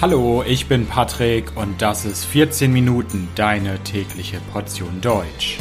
[0.00, 5.58] Hallo, ich bin Patrick und das ist 14 Minuten deine tägliche Portion Deutsch.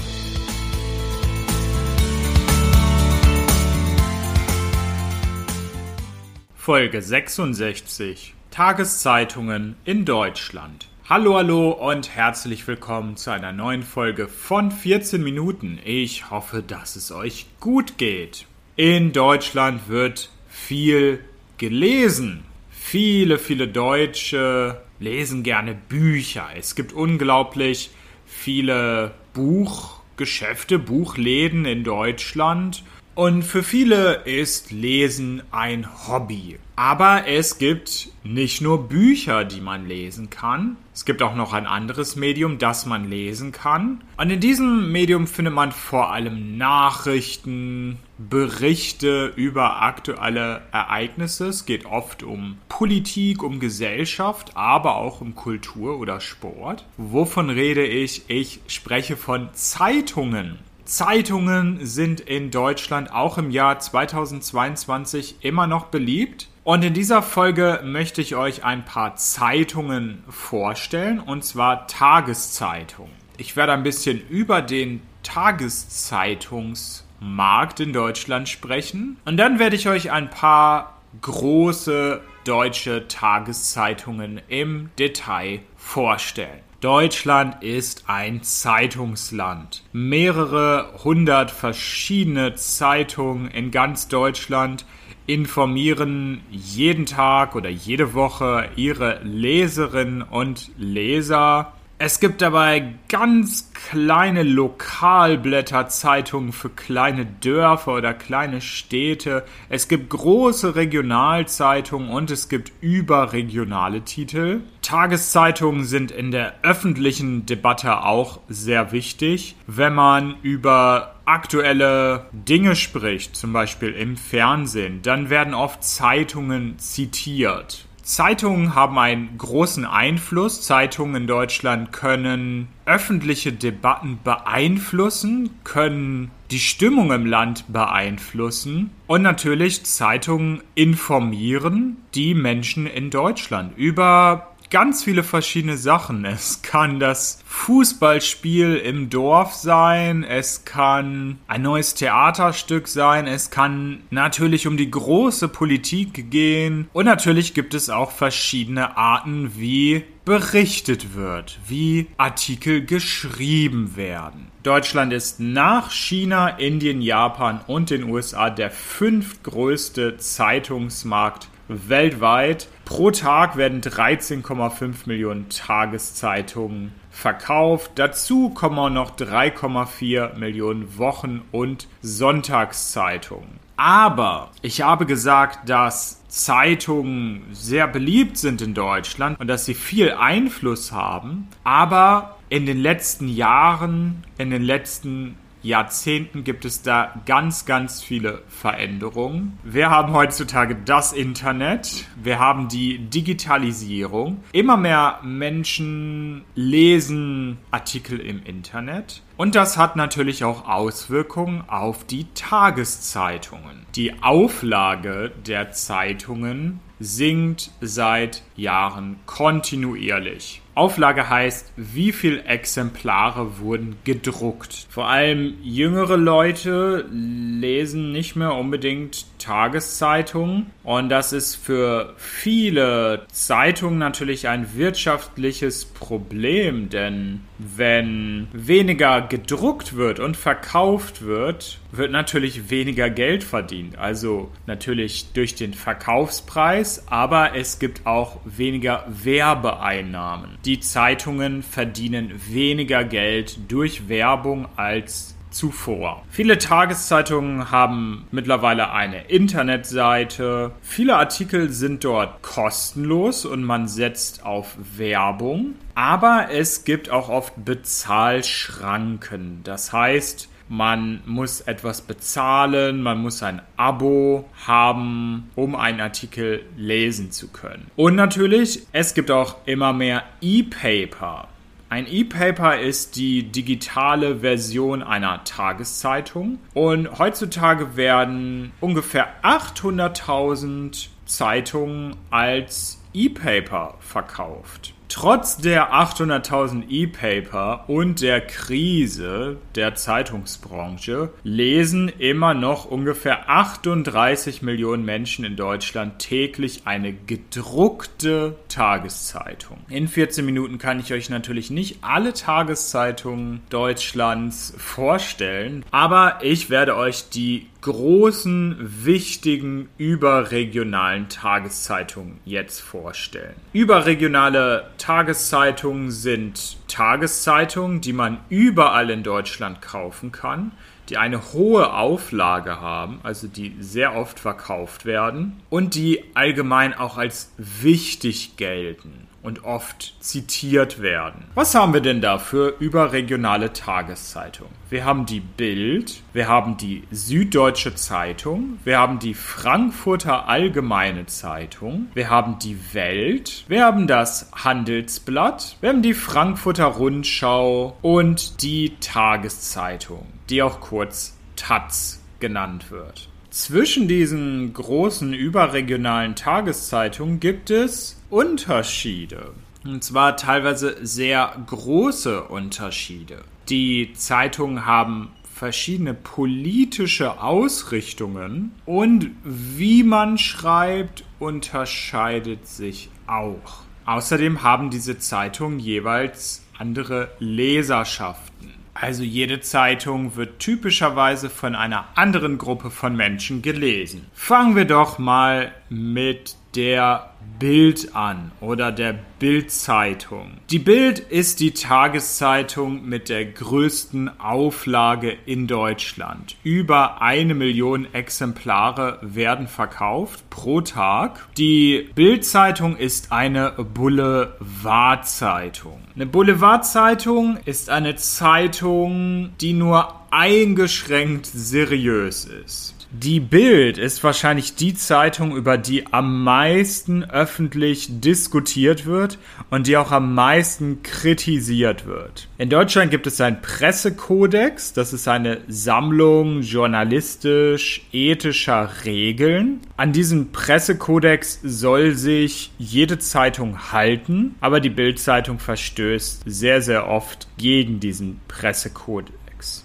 [6.55, 10.87] Folge 66 Tageszeitungen in Deutschland.
[11.09, 15.79] Hallo, hallo und herzlich willkommen zu einer neuen Folge von 14 Minuten.
[15.83, 18.45] Ich hoffe, dass es euch gut geht.
[18.75, 21.21] In Deutschland wird viel
[21.57, 22.43] gelesen.
[22.89, 26.47] Viele, viele Deutsche lesen gerne Bücher.
[26.55, 27.89] Es gibt unglaublich
[28.25, 32.85] viele Buchgeschäfte, Buchläden in Deutschland.
[33.17, 36.59] Und für viele ist Lesen ein Hobby.
[36.75, 40.77] Aber es gibt nicht nur Bücher, die man lesen kann.
[40.93, 44.03] Es gibt auch noch ein anderes Medium, das man lesen kann.
[44.17, 51.47] Und in diesem Medium findet man vor allem Nachrichten, Berichte über aktuelle Ereignisse.
[51.47, 56.85] Es geht oft um Politik, um Gesellschaft, aber auch um Kultur oder Sport.
[56.97, 58.25] Wovon rede ich?
[58.27, 60.59] Ich spreche von Zeitungen.
[60.87, 66.47] Zeitungen sind in Deutschland auch im Jahr 2022 immer noch beliebt.
[66.63, 73.11] Und in dieser Folge möchte ich euch ein paar Zeitungen vorstellen, und zwar Tageszeitungen.
[73.37, 79.17] Ich werde ein bisschen über den Tageszeitungsmarkt in Deutschland sprechen.
[79.25, 86.61] Und dann werde ich euch ein paar große deutsche Tageszeitungen im Detail vorstellen.
[86.81, 89.81] Deutschland ist ein Zeitungsland.
[89.93, 94.85] Mehrere hundert verschiedene Zeitungen in ganz Deutschland
[95.25, 101.73] informieren jeden Tag oder jede Woche ihre Leserinnen und Leser.
[101.99, 109.43] Es gibt dabei ganz kleine Lokalblätterzeitungen für kleine Dörfer oder kleine Städte.
[109.67, 114.61] Es gibt große Regionalzeitungen und es gibt überregionale Titel.
[114.83, 123.35] Tageszeitungen sind in der öffentlichen Debatte auch sehr wichtig, wenn man über aktuelle Dinge spricht,
[123.35, 127.86] zum Beispiel im Fernsehen, dann werden oft Zeitungen zitiert.
[128.07, 130.61] Zeitungen haben einen großen Einfluss.
[130.61, 139.83] Zeitungen in Deutschland können öffentliche Debatten beeinflussen, können die Stimmung im Land beeinflussen und natürlich
[139.83, 146.25] Zeitungen informieren die Menschen in Deutschland über ganz viele verschiedene Sachen.
[146.25, 154.03] Es kann das Fußballspiel im Dorf sein, es kann ein neues Theaterstück sein, es kann
[154.09, 161.15] natürlich um die große Politik gehen und natürlich gibt es auch verschiedene Arten, wie berichtet
[161.15, 164.47] wird, wie Artikel geschrieben werden.
[164.63, 172.67] Deutschland ist nach China, Indien, Japan und den USA der fünftgrößte Zeitungsmarkt weltweit.
[172.85, 177.91] Pro Tag werden 13,5 Millionen Tageszeitungen verkauft.
[177.95, 183.59] Dazu kommen noch 3,4 Millionen Wochen- und Sonntagszeitungen.
[183.75, 190.11] Aber ich habe gesagt, dass Zeitungen sehr beliebt sind in Deutschland und dass sie viel
[190.11, 191.47] Einfluss haben.
[191.63, 195.35] Aber in den letzten Jahren, in den letzten
[195.67, 199.57] Jahrzehnten gibt es da ganz, ganz viele Veränderungen.
[199.63, 204.43] Wir haben heutzutage das Internet, wir haben die Digitalisierung.
[204.53, 209.21] Immer mehr Menschen lesen Artikel im Internet.
[209.35, 213.85] Und das hat natürlich auch Auswirkungen auf die Tageszeitungen.
[213.95, 220.61] Die Auflage der Zeitungen sinkt seit Jahren kontinuierlich.
[220.77, 224.85] Auflage heißt, wie viele Exemplare wurden gedruckt.
[224.89, 233.97] Vor allem jüngere Leute lesen nicht mehr unbedingt Tageszeitungen und das ist für viele Zeitungen
[233.97, 243.09] natürlich ein wirtschaftliches Problem, denn wenn weniger gedruckt wird und verkauft wird, wird natürlich weniger
[243.09, 243.97] Geld verdient.
[243.97, 250.57] Also natürlich durch den Verkaufspreis, aber es gibt auch weniger Werbeeinnahmen.
[250.65, 256.23] Die Zeitungen verdienen weniger Geld durch Werbung als zuvor.
[256.29, 260.71] Viele Tageszeitungen haben mittlerweile eine Internetseite.
[260.81, 265.75] Viele Artikel sind dort kostenlos und man setzt auf Werbung.
[265.95, 269.61] Aber es gibt auch oft Bezahlschranken.
[269.63, 277.31] Das heißt, man muss etwas bezahlen, man muss ein Abo haben, um einen Artikel lesen
[277.31, 277.89] zu können.
[277.95, 281.47] Und natürlich, es gibt auch immer mehr E-Paper.
[281.89, 293.01] Ein E-Paper ist die digitale Version einer Tageszeitung und heutzutage werden ungefähr 800.000 Zeitungen als
[293.13, 294.93] E-Paper verkauft.
[295.09, 305.05] Trotz der 800.000 E-Paper und der Krise der Zeitungsbranche lesen immer noch ungefähr 38 Millionen
[305.05, 309.77] Menschen in Deutschland täglich eine gedruckte Tageszeitung.
[309.89, 316.97] In 14 Minuten kann ich euch natürlich nicht alle Tageszeitungen Deutschlands vorstellen, aber ich werde
[316.97, 318.75] euch die großen,
[319.05, 323.55] wichtigen überregionalen Tageszeitungen jetzt vorstellen.
[323.73, 330.71] Überregionale Tageszeitungen sind Tageszeitungen, die man überall in Deutschland kaufen kann,
[331.09, 337.17] die eine hohe Auflage haben, also die sehr oft verkauft werden und die allgemein auch
[337.17, 341.45] als wichtig gelten und oft zitiert werden.
[341.55, 344.73] Was haben wir denn da für überregionale Tageszeitungen?
[344.89, 352.07] Wir haben die Bild, wir haben die Süddeutsche Zeitung, wir haben die Frankfurter Allgemeine Zeitung,
[352.13, 358.97] wir haben die Welt, wir haben das Handelsblatt, wir haben die Frankfurter Rundschau und die
[358.99, 363.29] Tageszeitung, die auch kurz Taz genannt wird.
[363.49, 369.53] Zwischen diesen großen überregionalen Tageszeitungen gibt es Unterschiede.
[369.83, 373.43] Und zwar teilweise sehr große Unterschiede.
[373.69, 383.83] Die Zeitungen haben verschiedene politische Ausrichtungen und wie man schreibt, unterscheidet sich auch.
[384.05, 388.73] Außerdem haben diese Zeitungen jeweils andere Leserschaften.
[388.93, 394.25] Also jede Zeitung wird typischerweise von einer anderen Gruppe von Menschen gelesen.
[394.33, 400.57] Fangen wir doch mal mit der Bild an oder der Bildzeitung.
[400.69, 406.55] Die Bild ist die Tageszeitung mit der größten Auflage in Deutschland.
[406.63, 411.47] Über eine Million Exemplare werden verkauft pro Tag.
[411.57, 415.99] Die Bildzeitung ist eine Boulevardzeitung.
[416.15, 422.96] Eine Boulevardzeitung ist eine Zeitung, die nur eingeschränkt seriös ist.
[423.11, 429.37] Die Bild ist wahrscheinlich die Zeitung, über die am meisten öffentlich diskutiert wird
[429.69, 432.49] und die auch am meisten kritisiert wird.
[432.57, 439.79] In Deutschland gibt es einen Pressekodex, das ist eine Sammlung journalistisch-ethischer Regeln.
[439.95, 447.47] An diesem Pressekodex soll sich jede Zeitung halten, aber die Bild-Zeitung verstößt sehr, sehr oft
[447.57, 449.31] gegen diesen Pressekodex.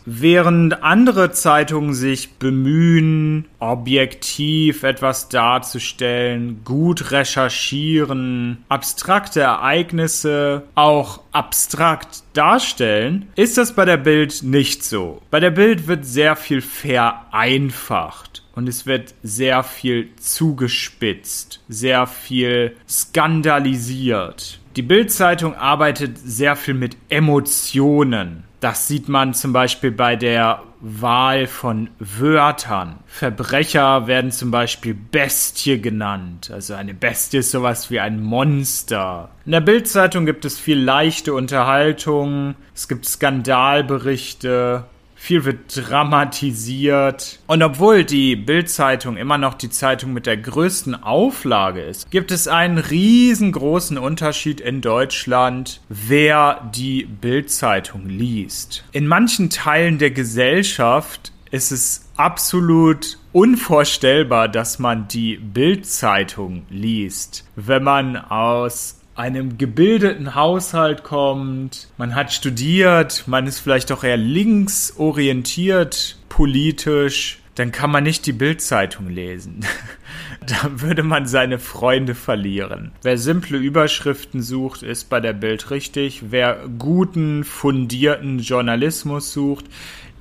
[0.04, 13.28] Während andere Zeitungen sich bemühen, objektiv etwas darzustellen, gut recherchieren, abstrakte Ereignisse auch abstrakt darstellen,
[13.36, 15.22] ist das bei der Bild nicht so.
[15.30, 22.76] Bei der Bild wird sehr viel vereinfacht und es wird sehr viel zugespitzt, sehr viel
[22.88, 24.60] skandalisiert.
[24.76, 28.44] Die Bild-Zeitung arbeitet sehr viel mit Emotionen.
[28.62, 33.00] Das sieht man zum Beispiel bei der Wahl von Wörtern.
[33.06, 36.48] Verbrecher werden zum Beispiel Bestie genannt.
[36.54, 39.30] Also eine Bestie ist sowas wie ein Monster.
[39.44, 42.54] In der Bildzeitung gibt es viel leichte Unterhaltung.
[42.72, 44.84] Es gibt Skandalberichte
[45.22, 47.38] viel wird dramatisiert.
[47.46, 52.48] Und obwohl die Bild-Zeitung immer noch die Zeitung mit der größten Auflage ist, gibt es
[52.48, 58.82] einen riesengroßen Unterschied in Deutschland, wer die Bild-Zeitung liest.
[58.90, 67.84] In manchen Teilen der Gesellschaft ist es absolut unvorstellbar, dass man die Bild-Zeitung liest, wenn
[67.84, 76.16] man aus einem gebildeten Haushalt kommt, man hat studiert, man ist vielleicht auch eher linksorientiert
[76.28, 79.66] politisch, dann kann man nicht die Bildzeitung lesen.
[80.46, 82.92] da würde man seine Freunde verlieren.
[83.02, 86.30] Wer simple Überschriften sucht, ist bei der Bild richtig.
[86.30, 89.66] Wer guten, fundierten Journalismus sucht,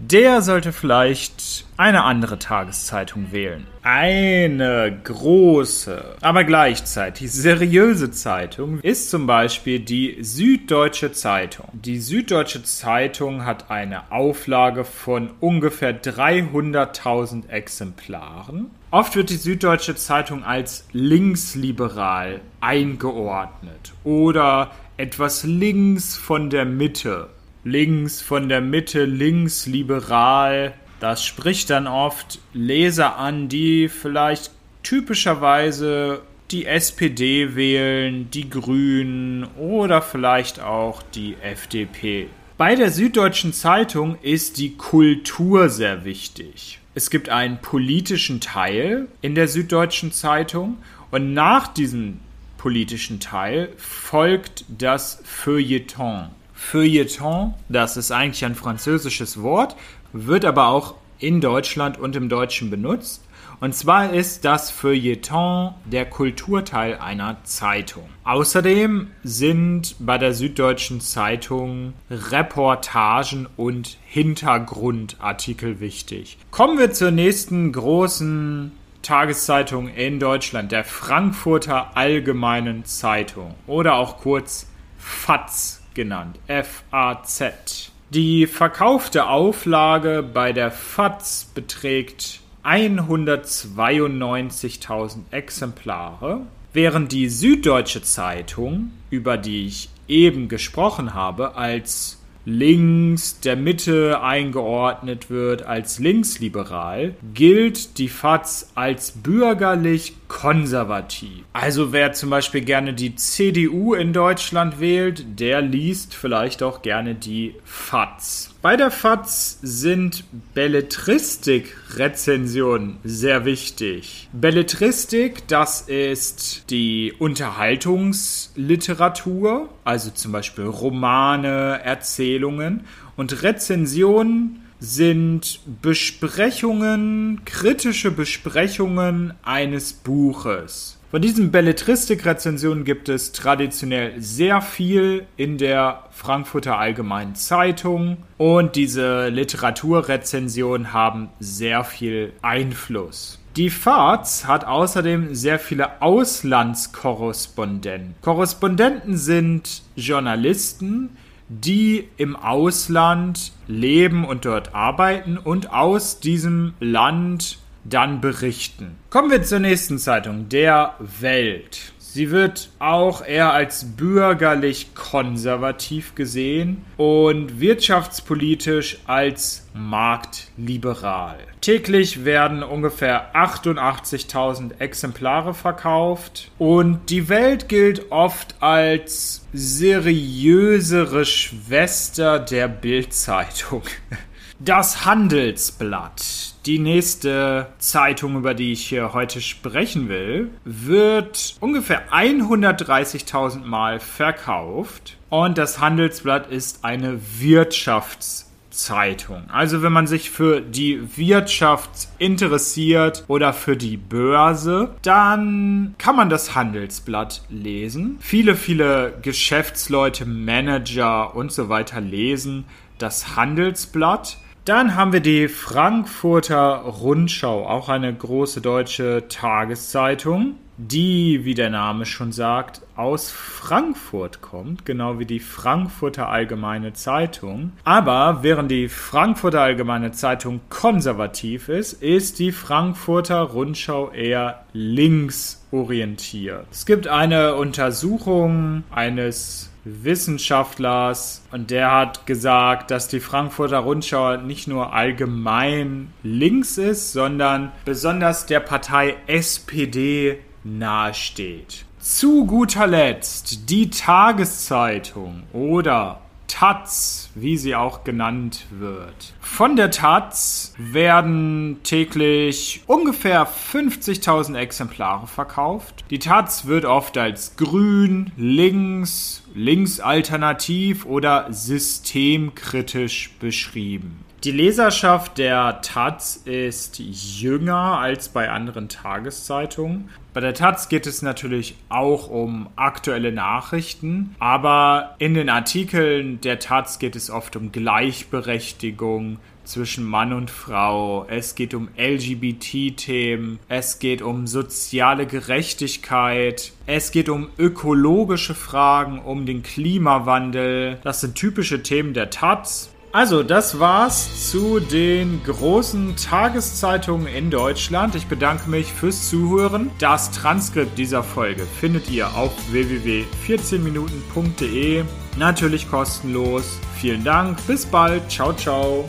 [0.01, 3.67] der sollte vielleicht eine andere Tageszeitung wählen.
[3.83, 11.67] Eine große, aber gleichzeitig seriöse Zeitung ist zum Beispiel die Süddeutsche Zeitung.
[11.73, 18.71] Die Süddeutsche Zeitung hat eine Auflage von ungefähr 300.000 Exemplaren.
[18.89, 27.29] Oft wird die Süddeutsche Zeitung als linksliberal eingeordnet oder etwas links von der Mitte
[27.63, 30.73] links von der Mitte, links liberal.
[30.99, 34.51] Das spricht dann oft Leser an, die vielleicht
[34.83, 42.27] typischerweise die SPD wählen, die Grünen oder vielleicht auch die FDP.
[42.57, 46.79] Bei der Süddeutschen Zeitung ist die Kultur sehr wichtig.
[46.93, 50.77] Es gibt einen politischen Teil in der Süddeutschen Zeitung
[51.09, 52.19] und nach diesem
[52.57, 56.29] politischen Teil folgt das Feuilleton.
[56.61, 59.75] Feuilleton, das ist eigentlich ein französisches Wort,
[60.13, 63.25] wird aber auch in Deutschland und im Deutschen benutzt.
[63.59, 68.09] Und zwar ist das Feuilleton der Kulturteil einer Zeitung.
[68.23, 76.37] Außerdem sind bei der Süddeutschen Zeitung Reportagen und Hintergrundartikel wichtig.
[76.51, 84.67] Kommen wir zur nächsten großen Tageszeitung in Deutschland, der Frankfurter Allgemeinen Zeitung oder auch kurz
[84.97, 87.91] FAZ genannt, F-A-Z.
[88.09, 96.41] Die verkaufte Auflage bei der FAZ beträgt 192.000 Exemplare,
[96.73, 105.29] während die Süddeutsche Zeitung, über die ich eben gesprochen habe, als links der Mitte eingeordnet
[105.29, 111.43] wird als linksliberal, gilt die FAZ als bürgerlich konservativ.
[111.51, 117.15] Also wer zum Beispiel gerne die CDU in Deutschland wählt, der liest vielleicht auch gerne
[117.15, 118.55] die FAZ.
[118.61, 120.23] Bei der FAZ sind
[120.53, 124.29] Belletristik-Rezensionen sehr wichtig.
[124.31, 132.85] Belletristik, das ist die Unterhaltungsliteratur, also zum Beispiel Romane, Erzählungen
[133.17, 140.97] und Rezensionen sind Besprechungen, kritische Besprechungen eines Buches.
[141.11, 149.27] Von diesen Belletristik-Rezensionen gibt es traditionell sehr viel in der Frankfurter Allgemeinen Zeitung und diese
[149.27, 153.37] Literaturrezensionen haben sehr viel Einfluss.
[153.57, 158.15] Die FAZ hat außerdem sehr viele Auslandskorrespondenten.
[158.21, 161.09] Korrespondenten sind Journalisten,
[161.51, 168.95] die im Ausland leben und dort arbeiten und aus diesem Land dann berichten.
[169.09, 171.91] Kommen wir zur nächsten Zeitung, der Welt.
[172.13, 181.37] Sie wird auch eher als bürgerlich konservativ gesehen und wirtschaftspolitisch als marktliberal.
[181.61, 192.67] Täglich werden ungefähr 88.000 Exemplare verkauft und die Welt gilt oft als seriösere Schwester der
[192.67, 193.83] Bildzeitung.
[194.63, 203.65] Das Handelsblatt, die nächste Zeitung, über die ich hier heute sprechen will, wird ungefähr 130.000
[203.65, 205.17] Mal verkauft.
[205.29, 209.49] Und das Handelsblatt ist eine Wirtschaftszeitung.
[209.49, 216.29] Also wenn man sich für die Wirtschaft interessiert oder für die Börse, dann kann man
[216.29, 218.17] das Handelsblatt lesen.
[218.19, 222.65] Viele, viele Geschäftsleute, Manager und so weiter lesen
[223.01, 224.37] das Handelsblatt.
[224.71, 232.05] Dann haben wir die Frankfurter Rundschau, auch eine große deutsche Tageszeitung, die, wie der Name
[232.05, 237.73] schon sagt, aus Frankfurt kommt, genau wie die Frankfurter Allgemeine Zeitung.
[237.83, 246.67] Aber während die Frankfurter Allgemeine Zeitung konservativ ist, ist die Frankfurter Rundschau eher linksorientiert.
[246.71, 254.67] Es gibt eine Untersuchung eines Wissenschaftlers und der hat gesagt, dass die Frankfurter Rundschau nicht
[254.67, 261.85] nur allgemein links ist, sondern besonders der Partei SPD nahesteht.
[261.99, 266.20] Zu guter Letzt die Tageszeitung oder
[266.51, 269.33] Taz, wie sie auch genannt wird.
[269.39, 276.03] Von der Taz werden täglich ungefähr 50.000 Exemplare verkauft.
[276.09, 284.25] Die Taz wird oft als grün, links, linksalternativ oder systemkritisch beschrieben.
[284.43, 290.09] Die Leserschaft der Taz ist jünger als bei anderen Tageszeitungen.
[290.33, 296.57] Bei der Taz geht es natürlich auch um aktuelle Nachrichten, aber in den Artikeln der
[296.57, 303.99] Taz geht es oft um Gleichberechtigung zwischen Mann und Frau, es geht um LGBT-Themen, es
[303.99, 310.97] geht um soziale Gerechtigkeit, es geht um ökologische Fragen, um den Klimawandel.
[311.03, 318.15] Das sind typische Themen der Taz also, das war's zu den großen Tageszeitungen in Deutschland.
[318.15, 319.91] Ich bedanke mich fürs Zuhören.
[319.99, 325.03] Das Transkript dieser Folge findet ihr auf www.14minuten.de.
[325.37, 326.79] Natürlich kostenlos.
[326.95, 327.65] Vielen Dank.
[327.67, 328.29] Bis bald.
[328.31, 329.07] Ciao, ciao.